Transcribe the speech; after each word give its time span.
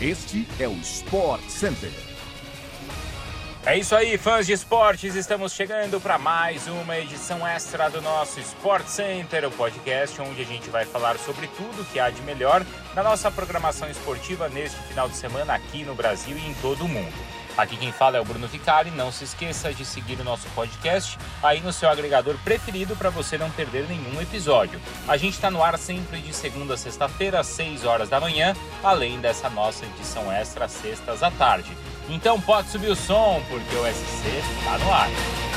Este 0.00 0.46
é 0.60 0.68
o 0.68 0.74
Sport 0.74 1.42
Center. 1.48 1.90
É 3.66 3.76
isso 3.76 3.96
aí, 3.96 4.16
fãs 4.16 4.46
de 4.46 4.52
esportes, 4.52 5.16
estamos 5.16 5.52
chegando 5.52 6.00
para 6.00 6.16
mais 6.16 6.68
uma 6.68 6.96
edição 6.96 7.44
extra 7.44 7.90
do 7.90 8.00
nosso 8.00 8.38
Sport 8.38 8.86
Center, 8.86 9.44
o 9.48 9.50
podcast 9.50 10.20
onde 10.22 10.40
a 10.40 10.44
gente 10.44 10.70
vai 10.70 10.84
falar 10.84 11.18
sobre 11.18 11.48
tudo 11.48 11.84
que 11.92 11.98
há 11.98 12.10
de 12.10 12.22
melhor 12.22 12.64
na 12.94 13.02
nossa 13.02 13.28
programação 13.28 13.90
esportiva 13.90 14.48
neste 14.48 14.80
final 14.84 15.08
de 15.08 15.16
semana 15.16 15.54
aqui 15.54 15.82
no 15.82 15.96
Brasil 15.96 16.38
e 16.38 16.48
em 16.48 16.54
todo 16.62 16.84
o 16.84 16.88
mundo. 16.88 17.37
Aqui 17.58 17.76
quem 17.76 17.90
fala 17.90 18.16
é 18.16 18.20
o 18.20 18.24
Bruno 18.24 18.46
Vicari. 18.46 18.92
Não 18.92 19.10
se 19.10 19.24
esqueça 19.24 19.74
de 19.74 19.84
seguir 19.84 20.20
o 20.20 20.24
nosso 20.24 20.48
podcast 20.50 21.18
aí 21.42 21.60
no 21.60 21.72
seu 21.72 21.88
agregador 21.88 22.36
preferido 22.44 22.94
para 22.94 23.10
você 23.10 23.36
não 23.36 23.50
perder 23.50 23.88
nenhum 23.88 24.22
episódio. 24.22 24.80
A 25.08 25.16
gente 25.16 25.34
está 25.34 25.50
no 25.50 25.60
ar 25.60 25.76
sempre 25.76 26.20
de 26.20 26.32
segunda 26.32 26.74
a 26.74 26.76
sexta-feira, 26.76 27.40
às 27.40 27.48
6 27.48 27.84
horas 27.84 28.08
da 28.08 28.20
manhã, 28.20 28.54
além 28.80 29.18
dessa 29.18 29.50
nossa 29.50 29.84
edição 29.84 30.30
extra 30.30 30.68
sextas 30.68 31.20
à 31.20 31.32
tarde. 31.32 31.76
Então 32.08 32.40
pode 32.40 32.70
subir 32.70 32.90
o 32.90 32.96
som, 32.96 33.42
porque 33.48 33.74
o 33.74 33.86
SC 33.92 34.28
está 34.60 34.78
no 34.78 34.92
ar. 34.92 35.47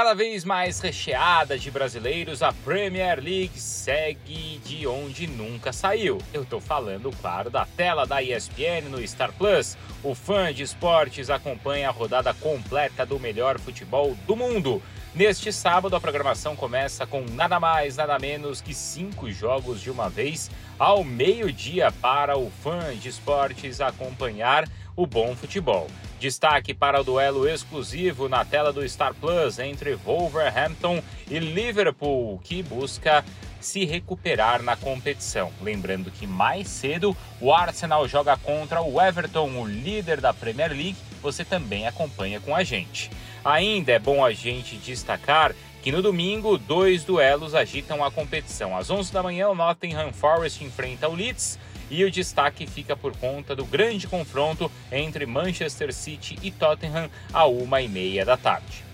Cada 0.00 0.14
vez 0.14 0.46
mais 0.46 0.80
recheada 0.80 1.58
de 1.58 1.70
brasileiros, 1.70 2.42
a 2.42 2.54
Premier 2.54 3.22
League 3.22 3.60
segue 3.60 4.58
de 4.64 4.86
onde 4.86 5.26
nunca 5.26 5.74
saiu. 5.74 6.16
Eu 6.32 6.42
tô 6.42 6.58
falando, 6.58 7.10
claro, 7.20 7.50
da 7.50 7.66
tela 7.66 8.06
da 8.06 8.22
ESPN 8.22 8.88
no 8.88 9.06
Star 9.06 9.30
Plus. 9.30 9.76
O 10.02 10.14
fã 10.14 10.54
de 10.54 10.62
esportes 10.62 11.28
acompanha 11.28 11.90
a 11.90 11.92
rodada 11.92 12.32
completa 12.32 13.04
do 13.04 13.20
melhor 13.20 13.58
futebol 13.58 14.16
do 14.26 14.34
mundo. 14.34 14.82
Neste 15.14 15.52
sábado, 15.52 15.94
a 15.94 16.00
programação 16.00 16.56
começa 16.56 17.06
com 17.06 17.20
nada 17.20 17.60
mais, 17.60 17.98
nada 17.98 18.18
menos 18.18 18.62
que 18.62 18.72
cinco 18.72 19.30
jogos 19.30 19.82
de 19.82 19.90
uma 19.90 20.08
vez, 20.08 20.50
ao 20.78 21.04
meio-dia, 21.04 21.92
para 21.92 22.38
o 22.38 22.50
fã 22.50 22.96
de 22.96 23.10
esportes 23.10 23.82
acompanhar 23.82 24.66
o 24.96 25.06
bom 25.06 25.36
futebol. 25.36 25.88
Destaque 26.20 26.74
para 26.74 27.00
o 27.00 27.02
duelo 27.02 27.48
exclusivo 27.48 28.28
na 28.28 28.44
tela 28.44 28.74
do 28.74 28.86
Star 28.86 29.14
Plus 29.14 29.58
entre 29.58 29.94
Wolverhampton 29.94 31.02
e 31.30 31.38
Liverpool, 31.38 32.38
que 32.44 32.62
busca 32.62 33.24
se 33.58 33.86
recuperar 33.86 34.62
na 34.62 34.76
competição. 34.76 35.50
Lembrando 35.62 36.10
que 36.10 36.26
mais 36.26 36.68
cedo 36.68 37.16
o 37.40 37.54
Arsenal 37.54 38.06
joga 38.06 38.36
contra 38.36 38.82
o 38.82 39.00
Everton, 39.00 39.48
o 39.62 39.66
líder 39.66 40.20
da 40.20 40.34
Premier 40.34 40.68
League. 40.68 40.96
Você 41.22 41.42
também 41.42 41.86
acompanha 41.86 42.38
com 42.38 42.54
a 42.54 42.62
gente. 42.62 43.10
Ainda 43.42 43.92
é 43.92 43.98
bom 43.98 44.22
a 44.22 44.30
gente 44.30 44.76
destacar 44.76 45.54
que 45.82 45.90
no 45.90 46.02
domingo 46.02 46.58
dois 46.58 47.02
duelos 47.02 47.54
agitam 47.54 48.04
a 48.04 48.10
competição. 48.10 48.76
Às 48.76 48.90
11 48.90 49.10
da 49.10 49.22
manhã, 49.22 49.48
o 49.48 49.54
Nottingham 49.54 50.12
Forest 50.12 50.62
enfrenta 50.62 51.08
o 51.08 51.14
Leeds 51.14 51.58
e 51.90 52.04
o 52.04 52.10
destaque 52.10 52.66
fica 52.66 52.96
por 52.96 53.16
conta 53.16 53.54
do 53.56 53.64
grande 53.64 54.06
confronto 54.06 54.70
entre 54.90 55.26
Manchester 55.26 55.92
City 55.92 56.38
e 56.42 56.50
Tottenham 56.50 57.10
a 57.32 57.46
uma 57.46 57.82
e 57.82 57.88
meia 57.88 58.24
da 58.24 58.36
tarde. 58.36 58.89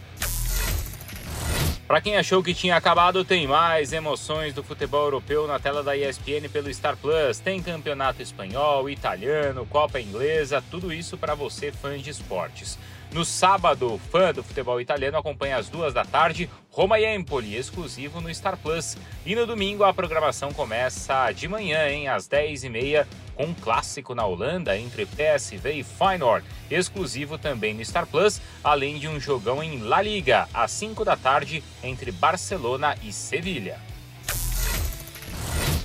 Para 1.87 2.01
quem 2.01 2.17
achou 2.17 2.43
que 2.43 2.53
tinha 2.53 2.75
acabado, 2.75 3.25
tem 3.25 3.47
mais 3.47 3.93
emoções 3.93 4.53
do 4.53 4.65
futebol 4.65 5.05
europeu 5.05 5.47
na 5.47 5.61
tela 5.61 5.85
da 5.85 5.97
ESPN 5.97 6.49
pelo 6.53 6.73
Star 6.75 6.97
Plus. 6.97 7.39
Tem 7.39 7.63
campeonato 7.63 8.21
espanhol, 8.21 8.91
italiano, 8.91 9.65
Copa 9.67 10.01
Inglesa, 10.01 10.61
tudo 10.69 10.93
isso 10.93 11.17
para 11.17 11.37
você 11.37 11.71
fã 11.71 11.97
de 11.97 12.11
esportes. 12.11 12.77
No 13.13 13.25
sábado, 13.25 14.01
fã 14.11 14.33
do 14.33 14.43
futebol 14.43 14.81
italiano 14.81 15.17
acompanha 15.17 15.57
às 15.57 15.69
duas 15.69 15.95
da 15.95 16.05
tarde 16.05 16.51
Roma 16.71 16.99
e 16.99 17.17
Empoli, 17.17 17.57
exclusivo 17.57 18.21
no 18.21 18.35
Star 18.35 18.59
Plus. 18.59 18.97
E 19.25 19.35
no 19.35 19.47
domingo 19.47 19.85
a 19.85 19.95
programação 19.95 20.53
começa 20.53 21.31
de 21.33 21.49
manhã, 21.49 21.89
hein, 21.89 22.09
às 22.09 22.29
10h30, 22.29 23.07
com 23.35 23.45
um 23.45 23.55
clássico 23.55 24.15
na 24.15 24.27
Holanda 24.27 24.77
entre 24.77 25.07
PSV 25.07 25.73
e 25.73 25.83
Feyenoord, 25.83 26.47
exclusivo 26.71 27.39
também 27.39 27.73
no 27.73 27.85
Star 27.85 28.07
Plus, 28.07 28.41
além 28.63 28.99
de 28.99 29.09
um 29.09 29.19
jogão 29.19 29.63
em 29.63 29.79
La 29.79 30.03
Liga, 30.03 30.49
às 30.53 30.71
5 30.73 31.05
da 31.05 31.17
tarde, 31.17 31.63
entre 31.83 32.11
Barcelona 32.13 32.97
e 33.03 33.13
Sevilha. 33.13 33.79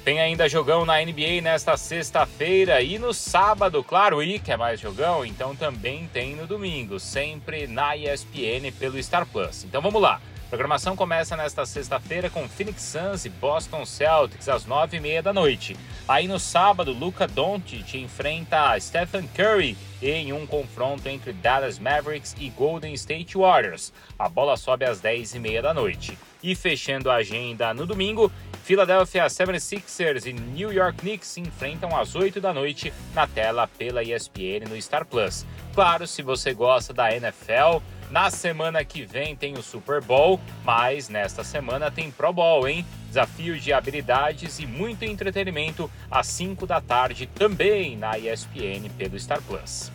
Tem 0.03 0.19
ainda 0.19 0.49
jogão 0.49 0.83
na 0.83 0.99
NBA 0.99 1.41
nesta 1.43 1.77
sexta-feira 1.77 2.81
e 2.81 2.97
no 2.97 3.13
sábado, 3.13 3.83
claro, 3.83 4.23
e 4.23 4.39
que 4.39 4.51
é 4.51 4.57
mais 4.57 4.79
jogão, 4.79 5.23
então 5.23 5.55
também 5.55 6.09
tem 6.11 6.35
no 6.35 6.47
domingo, 6.47 6.99
sempre 6.99 7.67
na 7.67 7.95
ESPN 7.95 8.71
pelo 8.79 9.01
Star 9.01 9.27
Plus. 9.27 9.63
Então 9.63 9.79
vamos 9.79 10.01
lá. 10.01 10.19
A 10.45 10.49
programação 10.49 10.95
começa 10.95 11.37
nesta 11.37 11.67
sexta-feira 11.67 12.31
com 12.31 12.49
Phoenix 12.49 12.81
Suns 12.81 13.25
e 13.25 13.29
Boston 13.29 13.85
Celtics 13.85 14.49
às 14.49 14.65
nove 14.65 14.97
e 14.97 14.99
meia 14.99 15.21
da 15.21 15.31
noite. 15.31 15.77
Aí 16.07 16.27
no 16.27 16.39
sábado, 16.39 16.91
Luca 16.91 17.27
Doncic 17.27 17.95
enfrenta 17.95 18.77
Stephen 18.79 19.27
Curry 19.27 19.77
em 20.01 20.33
um 20.33 20.45
confronto 20.47 21.07
entre 21.07 21.31
Dallas 21.31 21.79
Mavericks 21.79 22.35
e 22.39 22.49
Golden 22.49 22.93
State 22.93 23.37
Warriors. 23.37 23.93
A 24.17 24.27
bola 24.27 24.57
sobe 24.57 24.85
às 24.85 24.99
dez 24.99 25.35
e 25.35 25.39
meia 25.39 25.61
da 25.61 25.73
noite. 25.73 26.17
E 26.43 26.55
fechando 26.55 27.09
a 27.09 27.15
agenda 27.15 27.73
no 27.73 27.85
domingo, 27.85 28.31
Philadelphia 28.63 29.25
76ers 29.25 30.25
e 30.25 30.33
New 30.33 30.71
York 30.71 30.99
Knicks 30.99 31.27
se 31.27 31.39
enfrentam 31.39 31.95
às 31.95 32.15
8 32.15 32.41
da 32.41 32.53
noite 32.53 32.91
na 33.13 33.27
tela 33.27 33.67
pela 33.67 34.03
ESPN 34.03 34.67
no 34.69 34.81
Star 34.81 35.05
Plus. 35.05 35.45
Claro, 35.73 36.07
se 36.07 36.21
você 36.21 36.53
gosta 36.53 36.93
da 36.93 37.15
NFL, 37.15 37.81
na 38.09 38.29
semana 38.29 38.83
que 38.83 39.05
vem 39.05 39.35
tem 39.35 39.53
o 39.53 39.63
Super 39.63 40.01
Bowl, 40.01 40.39
mas 40.63 41.09
nesta 41.09 41.43
semana 41.43 41.89
tem 41.89 42.11
Pro 42.11 42.33
Bowl, 42.33 42.67
hein? 42.67 42.85
Desafio 43.11 43.59
de 43.59 43.73
habilidades 43.73 44.57
e 44.59 44.65
muito 44.65 45.03
entretenimento 45.03 45.91
às 46.09 46.27
5 46.27 46.65
da 46.65 46.79
tarde 46.79 47.27
também 47.27 47.97
na 47.97 48.17
ESPN 48.17 48.89
pelo 48.97 49.19
Star 49.19 49.41
Plus. 49.41 49.91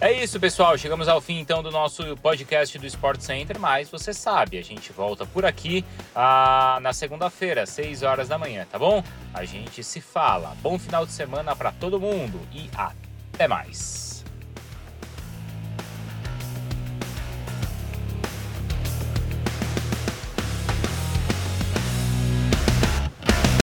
É 0.00 0.12
isso, 0.12 0.38
pessoal. 0.38 0.78
Chegamos 0.78 1.08
ao 1.08 1.20
fim 1.20 1.40
então 1.40 1.60
do 1.60 1.72
nosso 1.72 2.16
podcast 2.18 2.78
do 2.78 2.86
Sport 2.86 3.20
Center, 3.20 3.58
mas 3.58 3.90
você 3.90 4.14
sabe, 4.14 4.58
a 4.58 4.62
gente 4.62 4.92
volta 4.92 5.26
por 5.26 5.44
aqui 5.44 5.84
ah, 6.14 6.78
na 6.80 6.92
segunda-feira, 6.92 7.66
6 7.66 8.04
horas 8.04 8.28
da 8.28 8.38
manhã, 8.38 8.64
tá 8.70 8.78
bom? 8.78 9.02
A 9.34 9.44
gente 9.44 9.82
se 9.82 10.00
fala. 10.00 10.56
Bom 10.62 10.78
final 10.78 11.04
de 11.04 11.10
semana 11.10 11.56
para 11.56 11.72
todo 11.72 11.98
mundo 11.98 12.40
e 12.52 12.70
até 12.76 13.48
mais. 13.48 14.17